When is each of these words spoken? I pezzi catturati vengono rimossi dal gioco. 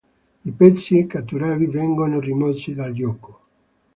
I 0.43 0.51
pezzi 0.53 1.05
catturati 1.05 1.67
vengono 1.67 2.19
rimossi 2.19 2.73
dal 2.73 2.91
gioco. 2.91 3.39